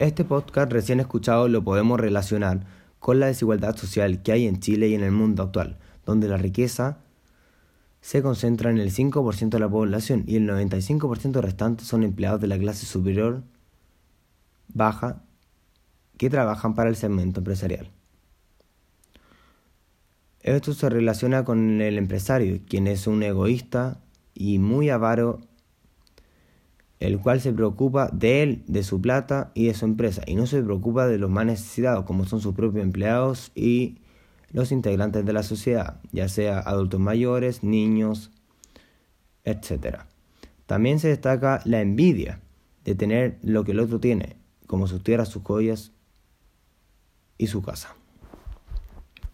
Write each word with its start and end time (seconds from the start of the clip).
Este 0.00 0.24
podcast 0.24 0.72
recién 0.72 0.98
escuchado 0.98 1.46
lo 1.46 1.62
podemos 1.62 2.00
relacionar 2.00 2.66
con 2.98 3.20
la 3.20 3.26
desigualdad 3.26 3.76
social 3.76 4.22
que 4.22 4.32
hay 4.32 4.48
en 4.48 4.58
Chile 4.58 4.88
y 4.88 4.94
en 4.94 5.04
el 5.04 5.12
mundo 5.12 5.44
actual, 5.44 5.78
donde 6.04 6.26
la 6.26 6.36
riqueza 6.36 6.98
se 8.00 8.20
concentra 8.20 8.70
en 8.70 8.78
el 8.78 8.90
5% 8.90 9.50
de 9.50 9.58
la 9.60 9.68
población 9.68 10.24
y 10.26 10.34
el 10.34 10.48
95% 10.48 11.40
restante 11.40 11.84
son 11.84 12.02
empleados 12.02 12.40
de 12.40 12.48
la 12.48 12.58
clase 12.58 12.86
superior 12.86 13.44
baja 14.66 15.22
que 16.16 16.28
trabajan 16.28 16.74
para 16.74 16.90
el 16.90 16.96
segmento 16.96 17.38
empresarial. 17.40 17.90
Esto 20.40 20.74
se 20.74 20.90
relaciona 20.90 21.44
con 21.44 21.80
el 21.80 21.98
empresario, 21.98 22.60
quien 22.68 22.88
es 22.88 23.06
un 23.06 23.22
egoísta 23.22 24.00
y 24.34 24.58
muy 24.58 24.90
avaro, 24.90 25.40
el 27.00 27.18
cual 27.18 27.40
se 27.40 27.52
preocupa 27.52 28.08
de 28.12 28.42
él, 28.42 28.62
de 28.66 28.82
su 28.82 29.00
plata 29.00 29.50
y 29.54 29.66
de 29.66 29.74
su 29.74 29.84
empresa, 29.84 30.22
y 30.26 30.34
no 30.36 30.46
se 30.46 30.62
preocupa 30.62 31.06
de 31.06 31.18
los 31.18 31.30
más 31.30 31.46
necesitados, 31.46 32.04
como 32.04 32.24
son 32.24 32.40
sus 32.40 32.54
propios 32.54 32.84
empleados 32.84 33.52
y 33.54 33.98
los 34.52 34.72
integrantes 34.72 35.24
de 35.24 35.32
la 35.32 35.42
sociedad, 35.42 36.00
ya 36.12 36.28
sea 36.28 36.60
adultos 36.60 37.00
mayores, 37.00 37.64
niños, 37.64 38.30
etc. 39.44 39.98
También 40.66 41.00
se 41.00 41.08
destaca 41.08 41.60
la 41.64 41.80
envidia 41.80 42.40
de 42.84 42.94
tener 42.94 43.38
lo 43.42 43.64
que 43.64 43.72
el 43.72 43.80
otro 43.80 43.98
tiene, 43.98 44.36
como 44.66 44.86
sus 44.86 45.02
tierras, 45.02 45.28
sus 45.28 45.42
joyas 45.42 45.92
y 47.36 47.48
su 47.48 47.62
casa. 47.62 47.96